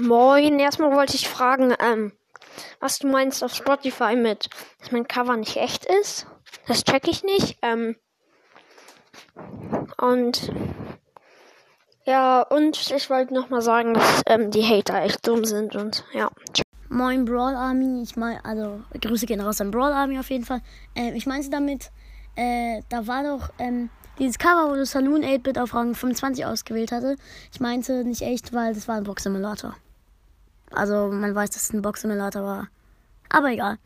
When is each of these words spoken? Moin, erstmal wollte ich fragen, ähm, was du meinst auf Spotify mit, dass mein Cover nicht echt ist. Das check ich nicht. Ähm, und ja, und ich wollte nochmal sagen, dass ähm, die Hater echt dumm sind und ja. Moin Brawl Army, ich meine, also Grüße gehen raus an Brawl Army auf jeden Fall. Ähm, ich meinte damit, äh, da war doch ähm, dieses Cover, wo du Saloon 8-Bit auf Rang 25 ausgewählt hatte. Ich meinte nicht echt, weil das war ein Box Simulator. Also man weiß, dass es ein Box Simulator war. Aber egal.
Moin, 0.00 0.58
erstmal 0.58 0.94
wollte 0.94 1.14
ich 1.14 1.28
fragen, 1.28 1.74
ähm, 1.78 2.12
was 2.80 2.98
du 2.98 3.06
meinst 3.06 3.44
auf 3.44 3.54
Spotify 3.54 4.16
mit, 4.16 4.48
dass 4.80 4.92
mein 4.92 5.06
Cover 5.06 5.36
nicht 5.36 5.56
echt 5.56 5.84
ist. 5.84 6.26
Das 6.66 6.84
check 6.84 7.08
ich 7.08 7.22
nicht. 7.22 7.58
Ähm, 7.62 7.96
und 9.98 10.52
ja, 12.06 12.42
und 12.42 12.90
ich 12.90 13.10
wollte 13.10 13.32
nochmal 13.34 13.62
sagen, 13.62 13.94
dass 13.94 14.22
ähm, 14.26 14.50
die 14.50 14.64
Hater 14.64 15.02
echt 15.02 15.26
dumm 15.26 15.44
sind 15.44 15.74
und 15.74 16.04
ja. 16.12 16.30
Moin 16.90 17.24
Brawl 17.24 17.56
Army, 17.56 18.02
ich 18.02 18.14
meine, 18.14 18.44
also 18.44 18.82
Grüße 19.00 19.26
gehen 19.26 19.40
raus 19.40 19.60
an 19.60 19.70
Brawl 19.70 19.92
Army 19.92 20.18
auf 20.18 20.30
jeden 20.30 20.44
Fall. 20.44 20.60
Ähm, 20.94 21.14
ich 21.14 21.26
meinte 21.26 21.50
damit, 21.50 21.90
äh, 22.36 22.82
da 22.88 23.06
war 23.06 23.24
doch 23.24 23.50
ähm, 23.58 23.90
dieses 24.18 24.38
Cover, 24.38 24.70
wo 24.70 24.74
du 24.74 24.84
Saloon 24.84 25.24
8-Bit 25.24 25.58
auf 25.58 25.74
Rang 25.74 25.94
25 25.94 26.44
ausgewählt 26.46 26.92
hatte. 26.92 27.16
Ich 27.52 27.60
meinte 27.60 28.04
nicht 28.04 28.22
echt, 28.22 28.52
weil 28.52 28.74
das 28.74 28.86
war 28.86 28.96
ein 28.96 29.04
Box 29.04 29.24
Simulator. 29.24 29.74
Also 30.70 31.08
man 31.08 31.34
weiß, 31.34 31.50
dass 31.50 31.64
es 31.64 31.72
ein 31.72 31.82
Box 31.82 32.02
Simulator 32.02 32.42
war. 32.42 32.68
Aber 33.28 33.50
egal. 33.50 33.78